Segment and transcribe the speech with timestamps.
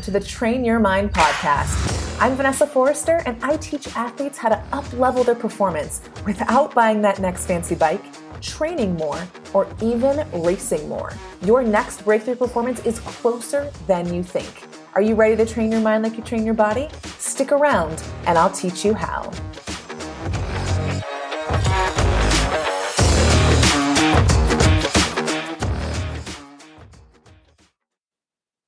[0.00, 2.22] Welcome to the Train Your Mind podcast.
[2.22, 7.02] I'm Vanessa Forrester, and I teach athletes how to up level their performance without buying
[7.02, 8.02] that next fancy bike,
[8.40, 11.12] training more, or even racing more.
[11.42, 14.66] Your next breakthrough performance is closer than you think.
[14.94, 16.88] Are you ready to train your mind like you train your body?
[17.18, 19.30] Stick around, and I'll teach you how.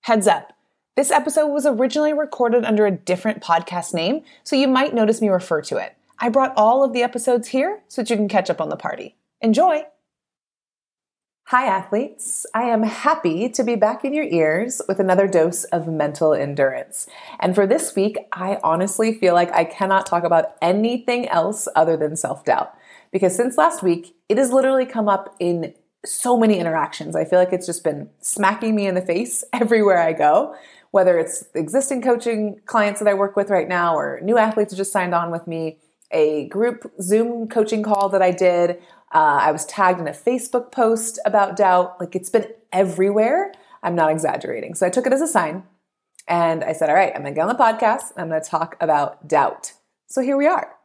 [0.03, 0.52] Heads up.
[0.95, 5.31] This episode was originally recorded under a different podcast name, so you might notice me
[5.31, 5.97] refer to it.
[6.19, 8.77] I brought all of the episodes here so that you can catch up on the
[8.77, 9.17] party.
[9.41, 9.85] Enjoy!
[11.47, 12.45] Hi, athletes.
[12.55, 17.07] I am happy to be back in your ears with another dose of mental endurance.
[17.41, 21.97] And for this week, I honestly feel like I cannot talk about anything else other
[21.97, 22.75] than self doubt.
[23.11, 25.73] Because since last week, it has literally come up in
[26.05, 27.15] so many interactions.
[27.15, 30.55] I feel like it's just been smacking me in the face everywhere I go,
[30.93, 34.77] whether it's existing coaching clients that I work with right now or new athletes who
[34.77, 35.79] just signed on with me,
[36.13, 38.79] a group Zoom coaching call that I did.
[39.13, 41.99] Uh, I was tagged in a Facebook post about doubt.
[41.99, 43.53] Like it's been everywhere.
[43.83, 44.75] I'm not exaggerating.
[44.75, 45.65] So I took it as a sign
[46.29, 48.13] and I said, all right, I'm going to get on the podcast.
[48.17, 49.73] I'm going to talk about doubt.
[50.07, 50.77] So here we are.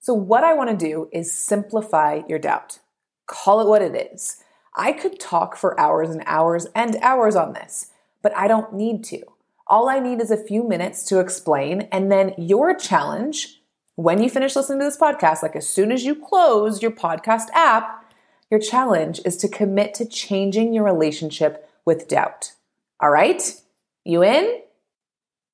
[0.00, 2.78] So, what I want to do is simplify your doubt.
[3.26, 4.42] Call it what it is.
[4.76, 7.90] I could talk for hours and hours and hours on this,
[8.22, 9.22] but I don't need to.
[9.68, 13.58] All I need is a few minutes to explain, and then your challenge
[13.98, 17.48] when you finish listening to this podcast, like as soon as you close your podcast
[17.52, 18.14] app,
[18.48, 22.52] your challenge is to commit to changing your relationship with doubt.
[23.00, 23.60] All right?
[24.04, 24.60] You in?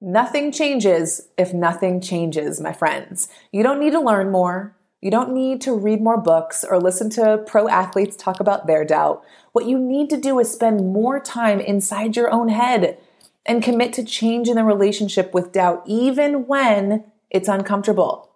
[0.03, 3.29] Nothing changes if nothing changes, my friends.
[3.51, 4.77] You don't need to learn more.
[5.01, 8.85] You don't need to read more books or listen to pro athletes talk about their
[8.85, 9.25] doubt.
[9.53, 12.99] What you need to do is spend more time inside your own head
[13.47, 18.31] and commit to change in the relationship with doubt, even when it's uncomfortable.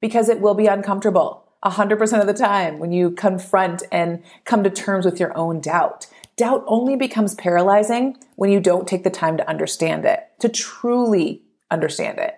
[0.00, 4.70] Because it will be uncomfortable 100% of the time when you confront and come to
[4.70, 6.06] terms with your own doubt.
[6.36, 11.42] Doubt only becomes paralyzing when you don't take the time to understand it, to truly
[11.70, 12.34] understand it.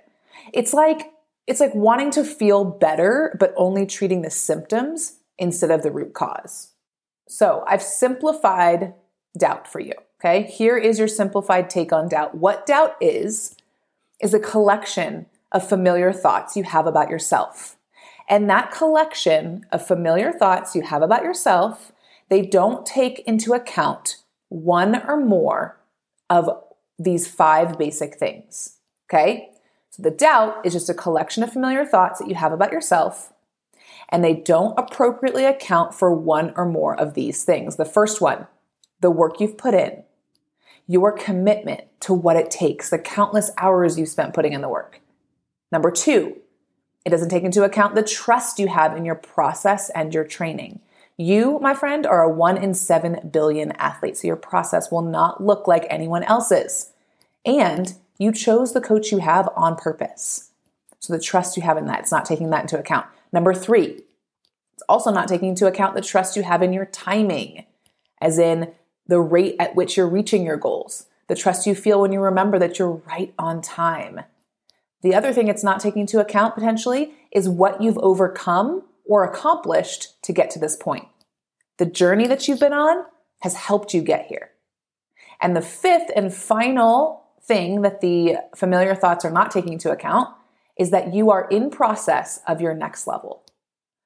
[0.53, 1.13] It's like
[1.47, 6.15] it's like wanting to feel better, but only treating the symptoms instead of the root
[6.15, 6.73] cause.
[7.29, 8.95] So I've simplified
[9.37, 9.95] doubt for you.
[10.25, 10.45] Okay.
[10.45, 12.37] Here is your simplified take on doubt.
[12.37, 13.57] What doubt is,
[14.21, 17.77] is a collection of familiar thoughts you have about yourself.
[18.29, 21.91] And that collection of familiar thoughts you have about yourself,
[22.29, 24.19] they don't take into account
[24.49, 25.81] one or more
[26.31, 26.49] of
[27.01, 28.79] these five basic things.
[29.11, 29.51] Okay.
[29.91, 33.33] So the doubt is just a collection of familiar thoughts that you have about yourself,
[34.09, 37.75] and they don't appropriately account for one or more of these things.
[37.75, 38.47] The first one,
[39.01, 40.05] the work you've put in,
[40.87, 45.01] your commitment to what it takes, the countless hours you spent putting in the work.
[45.71, 46.37] Number two,
[47.05, 50.81] it doesn't take into account the trust you have in your process and your training.
[51.17, 55.43] You, my friend, are a one in seven billion athlete, so your process will not
[55.43, 56.93] look like anyone else's.
[57.45, 60.51] And you chose the coach you have on purpose.
[61.01, 63.07] So the trust you have in that, it's not taking that into account.
[63.33, 64.03] Number three,
[64.75, 67.67] it's also not taking into account the trust you have in your timing,
[68.21, 68.73] as in
[69.07, 72.59] the rate at which you're reaching your goals, the trust you feel when you remember
[72.59, 74.21] that you're right on time.
[75.03, 80.23] The other thing it's not taking into account potentially is what you've overcome or accomplished
[80.23, 81.09] to get to this point.
[81.79, 83.05] The journey that you've been on
[83.41, 84.51] has helped you get here.
[85.41, 90.29] And the fifth and final thing that the familiar thoughts are not taking into account
[90.79, 93.43] is that you are in process of your next level.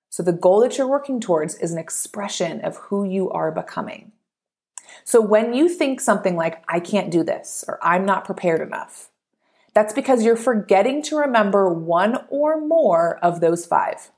[0.09, 4.13] So the goal that you're working towards is an expression of who you are becoming.
[5.05, 9.11] So when you think something like, I can't do this, or I'm not prepared enough,
[9.75, 14.11] that's because you're forgetting to remember one or more of those five.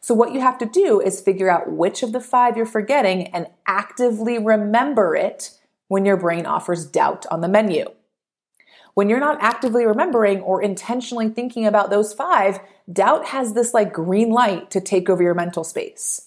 [0.00, 3.28] So what you have to do is figure out which of the five you're forgetting
[3.28, 5.52] and actively remember it
[5.88, 7.86] when your brain offers doubt on the menu.
[8.94, 13.92] When you're not actively remembering or intentionally thinking about those five, doubt has this like
[13.92, 16.25] green light to take over your mental space.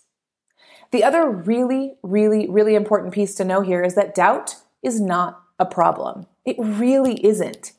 [0.91, 5.41] The other really, really, really important piece to know here is that doubt is not
[5.59, 6.25] a problem.
[6.45, 7.73] It really isn't.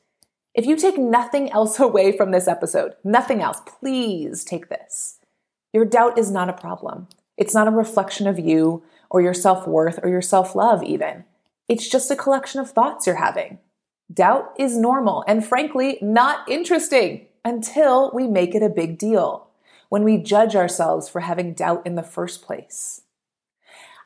[0.54, 5.18] If you take nothing else away from this episode, nothing else, please take this.
[5.72, 7.08] Your doubt is not a problem.
[7.36, 11.24] It's not a reflection of you or your self worth or your self love, even.
[11.68, 13.58] It's just a collection of thoughts you're having.
[14.12, 19.49] Doubt is normal and frankly not interesting until we make it a big deal,
[19.90, 23.02] when we judge ourselves for having doubt in the first place.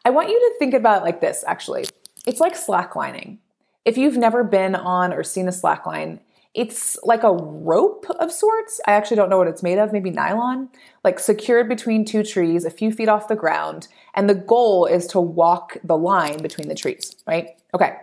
[0.05, 1.87] I want you to think about it like this actually.
[2.27, 3.39] It's like slacklining.
[3.85, 6.21] If you've never been on or seen a slackline,
[6.55, 8.81] it's like a rope of sorts.
[8.87, 10.71] I actually don't know what it's made of, maybe nylon,
[11.03, 13.89] like secured between two trees, a few feet off the ground.
[14.15, 17.51] And the goal is to walk the line between the trees, right?
[17.75, 17.97] Okay.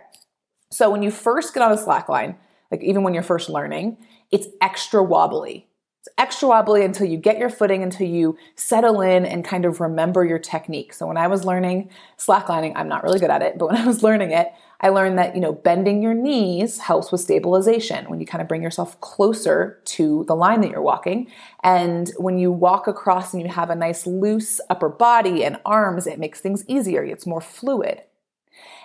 [0.70, 2.36] So when you first get on a slack line,
[2.70, 3.96] like even when you're first learning,
[4.30, 5.66] it's extra wobbly.
[6.02, 9.80] It's extra wobbly until you get your footing, until you settle in and kind of
[9.80, 10.92] remember your technique.
[10.94, 13.86] So when I was learning slacklining, I'm not really good at it, but when I
[13.86, 18.18] was learning it, I learned that, you know, bending your knees helps with stabilization when
[18.18, 21.30] you kind of bring yourself closer to the line that you're walking.
[21.62, 26.08] And when you walk across and you have a nice loose upper body and arms,
[26.08, 27.04] it makes things easier.
[27.04, 28.02] It's more fluid.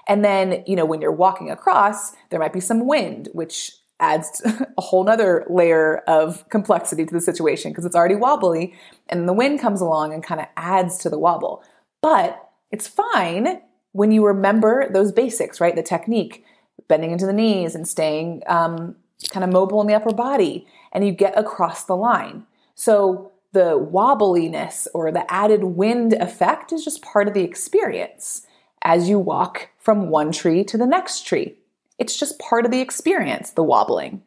[0.08, 4.42] And then, you know, when you're walking across, there might be some wind, which adds
[4.78, 8.74] a whole nother layer of complexity to the situation because it's already wobbly
[9.10, 11.64] and the wind comes along and kind of adds to the wobble.
[12.02, 13.62] But it's fine
[13.92, 15.76] when you remember those basics, right?
[15.76, 16.46] The technique,
[16.88, 18.96] bending into the knees and staying um,
[19.32, 22.46] kind of mobile in the upper body, and you get across the line.
[22.76, 28.46] So the wobbliness or the added wind effect is just part of the experience
[28.84, 31.56] as you walk from one tree to the next tree.
[31.98, 34.22] It's just part of the experience, the wobbling.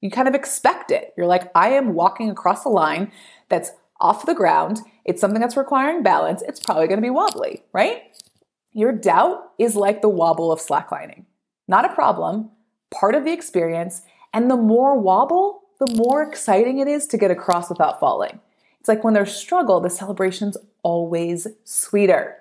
[0.00, 1.14] You kind of expect it.
[1.16, 3.12] You're like, I am walking across a line
[3.48, 3.70] that's
[4.00, 4.80] off the ground.
[5.04, 6.42] It's something that's requiring balance.
[6.42, 8.02] It's probably going to be wobbly, right?
[8.72, 11.24] Your doubt is like the wobble of slacklining.
[11.68, 12.50] Not a problem,
[12.90, 14.02] part of the experience,
[14.34, 18.40] and the more wobble, the more exciting it is to get across without falling.
[18.80, 22.38] It's like when there's struggle, the celebration's always sweeter.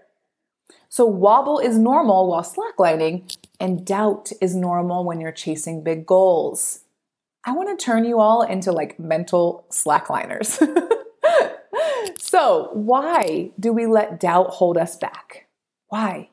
[0.91, 6.81] So wobble is normal while slacklining, and doubt is normal when you're chasing big goals.
[7.45, 10.59] I want to turn you all into like mental slackliners.
[12.17, 15.47] so, why do we let doubt hold us back?
[15.87, 16.29] Why?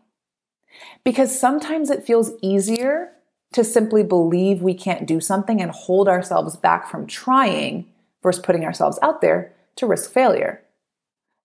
[1.04, 3.12] Because sometimes it feels easier
[3.52, 7.87] to simply believe we can't do something and hold ourselves back from trying
[8.25, 10.64] versus putting ourselves out there to risk failure.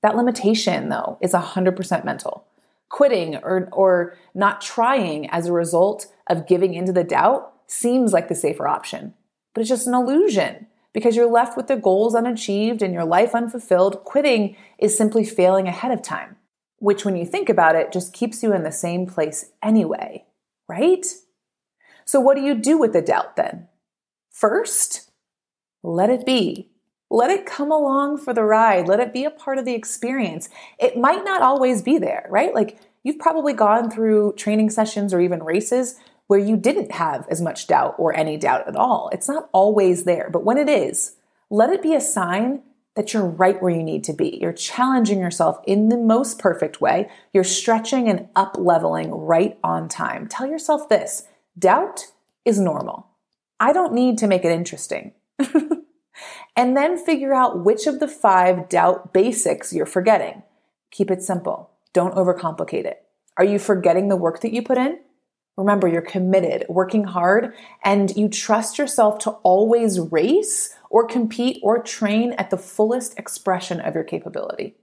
[0.02, 2.48] That limitation, though, is 100% mental.
[2.94, 8.28] Quitting or, or not trying as a result of giving into the doubt seems like
[8.28, 9.14] the safer option,
[9.54, 13.34] but it's just an illusion because you're left with the goals unachieved and your life
[13.34, 14.04] unfulfilled.
[14.04, 16.38] Quitting is simply failing ahead of time
[16.84, 20.26] which, when you think about it, just keeps you in the same place anyway,
[20.68, 21.06] right?
[22.04, 23.70] So, what do you do with the doubt then?
[24.30, 25.10] First,
[25.82, 26.73] let it be.
[27.14, 28.88] Let it come along for the ride.
[28.88, 30.50] Let it be a part of the experience.
[30.80, 32.56] It might not always be there, right?
[32.56, 37.40] Like you've probably gone through training sessions or even races where you didn't have as
[37.40, 39.12] much doubt or any doubt at all.
[39.14, 41.16] It's not always there, but when it is,
[41.52, 42.64] let it be a sign
[42.96, 44.40] that you're right where you need to be.
[44.42, 47.12] You're challenging yourself in the most perfect way.
[47.32, 50.28] You're stretching and up leveling right on time.
[50.28, 51.28] Tell yourself this
[51.60, 52.08] doubt
[52.44, 53.06] is normal.
[53.60, 55.14] I don't need to make it interesting.
[56.56, 60.44] and then figure out which of the five doubt basics you're forgetting.
[60.92, 61.72] Keep it simple.
[61.94, 63.04] Don't overcomplicate it.
[63.38, 65.00] Are you forgetting the work that you put in?
[65.56, 67.54] Remember, you're committed, working hard,
[67.84, 73.80] and you trust yourself to always race or compete or train at the fullest expression
[73.80, 74.76] of your capability?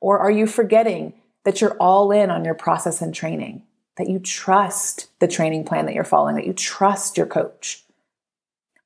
[0.00, 1.14] Or are you forgetting
[1.44, 3.62] that you're all in on your process and training,
[3.96, 7.84] that you trust the training plan that you're following, that you trust your coach?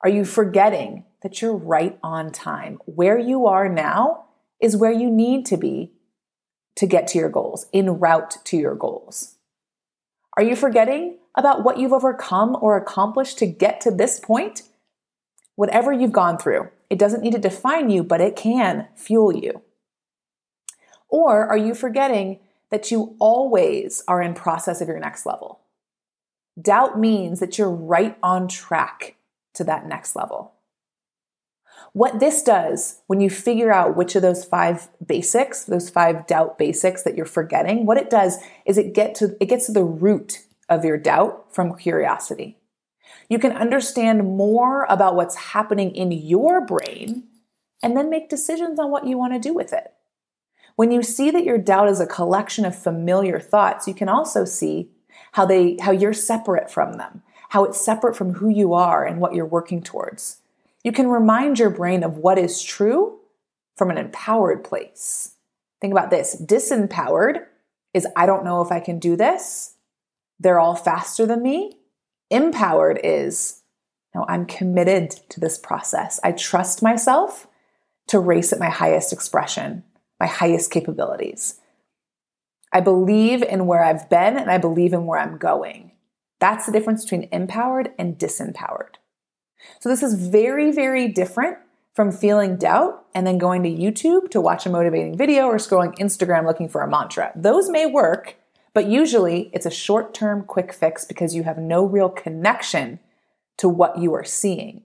[0.03, 2.79] Are you forgetting that you're right on time?
[2.85, 4.27] Where you are now
[4.61, 5.91] is where you need to be
[6.77, 9.35] to get to your goals, en route to your goals.
[10.37, 14.63] Are you forgetting about what you've overcome or accomplished to get to this point?
[15.57, 19.63] Whatever you've gone through, it doesn't need to define you, but it can fuel you.
[21.09, 22.39] Or are you forgetting
[22.71, 25.59] that you always are in process of your next level?
[26.63, 29.17] Doubt means that you're right on track
[29.55, 30.53] to that next level.
[31.93, 36.59] What this does when you figure out which of those five basics, those five doubt
[36.59, 39.85] basics that you're forgetting, what it does is it get to it gets to the
[39.85, 42.59] root of your doubt from curiosity.
[43.29, 47.25] You can understand more about what's happening in your brain
[47.83, 49.93] and then make decisions on what you want to do with it.
[50.77, 54.45] When you see that your doubt is a collection of familiar thoughts, you can also
[54.45, 54.91] see
[55.33, 59.21] how they how you're separate from them, how it's separate from who you are and
[59.21, 60.43] what you're working towards.
[60.87, 63.19] You can remind your brain of what is true
[63.77, 65.35] from an empowered place.
[65.81, 66.41] Think about this.
[66.41, 67.45] Disempowered
[67.93, 69.75] is I don't know if I can do this.
[70.39, 71.81] They're all faster than me.
[72.31, 73.63] Empowered is,
[74.15, 76.21] no, I'm committed to this process.
[76.23, 77.49] I trust myself
[78.07, 79.83] to race at my highest expression,
[80.21, 81.59] my highest capabilities.
[82.73, 85.91] I believe in where I've been and I believe in where I'm going.
[86.39, 88.99] That's the difference between empowered and disempowered.
[89.81, 91.59] So this is very, very different
[91.95, 95.97] from feeling doubt and then going to YouTube to watch a motivating video or scrolling
[95.99, 97.33] Instagram looking for a mantra.
[97.35, 98.37] Those may work,
[98.75, 103.01] but usually it's a short term quick fix because you have no real connection
[103.57, 104.83] to what you are seeing,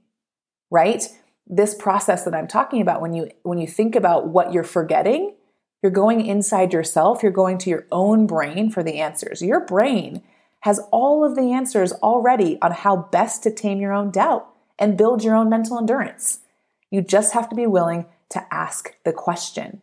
[0.70, 1.10] right?
[1.46, 5.36] This process that I'm talking about when you when you think about what you're forgetting,
[5.84, 9.42] you're going inside yourself, you're going to your own brain for the answers.
[9.42, 10.24] Your brain
[10.62, 14.48] has all of the answers already on how best to tame your own doubt
[14.82, 16.40] and build your own mental endurance.
[16.90, 19.82] You just have to be willing to ask the question.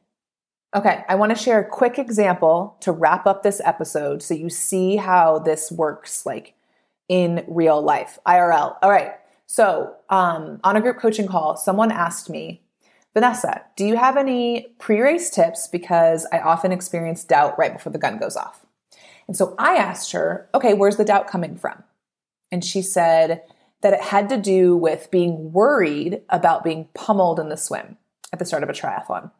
[0.76, 4.50] Okay, I want to share a quick example to wrap up this episode so you
[4.50, 6.52] see how this works like
[7.09, 8.76] in real life, IRL.
[8.83, 9.12] All right.
[9.47, 12.61] So, um, on a group coaching call, someone asked me,
[13.14, 15.69] Vanessa, do you have any pre race tips?
[15.69, 18.67] Because I often experience doubt right before the gun goes off.
[19.26, 21.83] And so I asked her, okay, where's the doubt coming from?
[22.52, 23.43] And she said
[23.81, 27.97] that it had to do with being worried about being pummeled in the swim
[28.33, 29.31] at the start of a triathlon.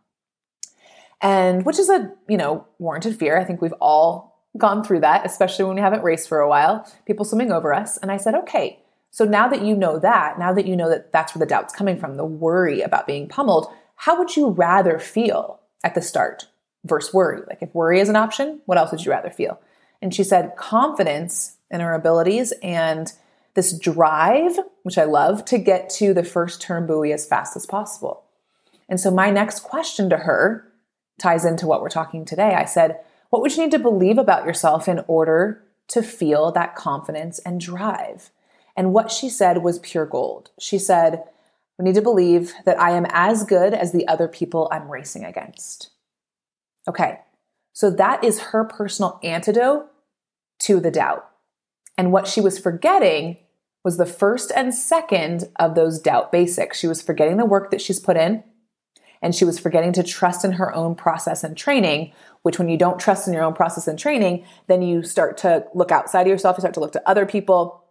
[1.21, 3.39] And which is a, you know, warranted fear.
[3.39, 6.91] I think we've all gone through that, especially when we haven't raced for a while,
[7.07, 7.97] people swimming over us.
[7.99, 8.81] And I said, okay,
[9.11, 11.75] so now that you know that, now that you know that that's where the doubt's
[11.75, 16.47] coming from, the worry about being pummeled, how would you rather feel at the start
[16.85, 17.43] versus worry?
[17.49, 19.61] Like if worry is an option, what else would you rather feel?
[20.01, 23.13] And she said confidence in her abilities and
[23.59, 27.67] this drive, which I love, to get to the first turn buoy as fast as
[27.67, 28.23] possible.
[28.89, 30.73] And so my next question to her
[31.19, 32.55] ties into what we're talking today.
[32.55, 33.01] I said,
[33.31, 37.61] What would you need to believe about yourself in order to feel that confidence and
[37.61, 38.31] drive?
[38.77, 40.51] And what she said was pure gold.
[40.61, 41.25] She said,
[41.79, 45.25] We need to believe that I am as good as the other people I'm racing
[45.25, 45.91] against.
[46.87, 47.19] Okay,
[47.73, 49.91] so that is her personal antidote
[50.61, 51.29] to the doubt.
[51.97, 53.39] And what she was forgetting
[53.85, 56.79] was the first and second of those doubt basics.
[56.79, 58.43] She was forgetting the work that she's put in,
[59.23, 62.77] and she was forgetting to trust in her own process and training, which when you
[62.77, 66.29] don't trust in your own process and training, then you start to look outside of
[66.29, 67.85] yourself, you start to look to other people,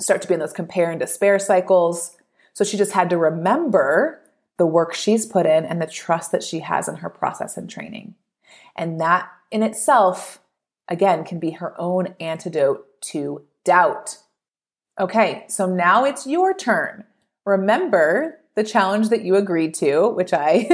[0.00, 2.16] start to be in those compare and despair cycles.
[2.52, 4.20] So she just had to remember
[4.56, 7.68] the work she's put in and the trust that she has in her process and
[7.68, 8.14] training.
[8.76, 10.40] And that in itself,
[10.88, 14.18] again, can be her own antidote to doubt.
[14.98, 17.04] Okay, so now it's your turn.
[17.44, 20.68] Remember the challenge that you agreed to, which I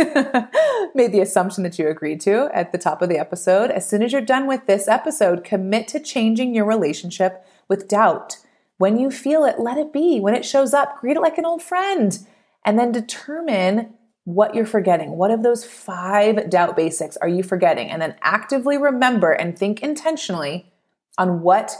[0.95, 3.71] made the assumption that you agreed to at the top of the episode.
[3.71, 8.37] As soon as you're done with this episode, commit to changing your relationship with doubt.
[8.77, 10.21] When you feel it, let it be.
[10.21, 12.19] When it shows up, greet it like an old friend.
[12.65, 15.13] And then determine what you're forgetting.
[15.13, 17.89] What of those five doubt basics are you forgetting?
[17.91, 20.71] And then actively remember and think intentionally
[21.17, 21.75] on what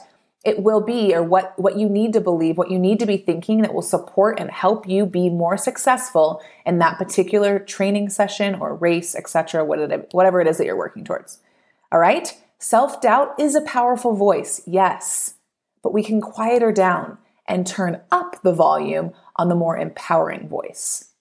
[0.45, 3.19] it will be or what, what you need to believe, what you need to be
[3.19, 8.55] thinking that will support and help you be more successful in that particular training session
[8.55, 11.41] or race, etc., whatever it is that you're working towards.
[11.93, 12.37] All right?
[12.59, 15.35] Self doubt is a powerful voice, yes
[15.83, 20.49] but we can quiet her down and turn up the volume on the more empowering
[20.49, 21.13] voice.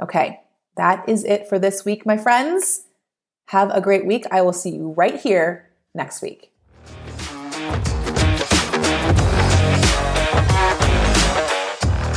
[0.00, 0.40] Okay,
[0.76, 2.86] that is it for this week, my friends.
[3.48, 4.24] Have a great week.
[4.30, 6.50] I will see you right here next week.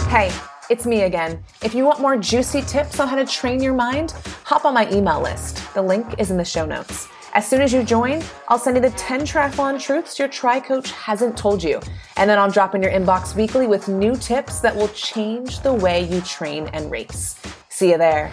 [0.10, 0.32] Hey,
[0.72, 1.44] it's me again.
[1.62, 4.14] If you want more juicy tips on how to train your mind,
[4.44, 5.72] hop on my email list.
[5.76, 7.08] The link is in the show notes.
[7.36, 10.90] As soon as you join, I'll send you the 10 triathlon truths your tri coach
[10.94, 11.80] hasn't told you.
[12.18, 15.76] And then I'll drop in your inbox weekly with new tips that will change the
[15.76, 17.40] way you train and race.
[17.70, 18.32] See you there.